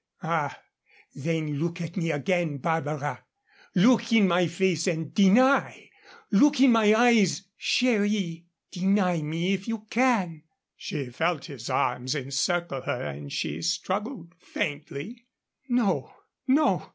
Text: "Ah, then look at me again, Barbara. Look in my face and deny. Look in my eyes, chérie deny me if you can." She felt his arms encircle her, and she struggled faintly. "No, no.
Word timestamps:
"Ah, 0.23 0.59
then 1.13 1.59
look 1.59 1.79
at 1.79 1.95
me 1.95 2.09
again, 2.11 2.57
Barbara. 2.57 3.23
Look 3.75 4.11
in 4.11 4.27
my 4.27 4.47
face 4.47 4.87
and 4.87 5.13
deny. 5.13 5.91
Look 6.31 6.59
in 6.59 6.71
my 6.71 6.91
eyes, 6.95 7.43
chérie 7.59 8.45
deny 8.71 9.21
me 9.21 9.53
if 9.53 9.67
you 9.67 9.85
can." 9.91 10.41
She 10.75 11.11
felt 11.11 11.45
his 11.45 11.69
arms 11.69 12.15
encircle 12.15 12.81
her, 12.81 13.03
and 13.03 13.31
she 13.31 13.61
struggled 13.61 14.33
faintly. 14.39 15.27
"No, 15.69 16.11
no. 16.47 16.89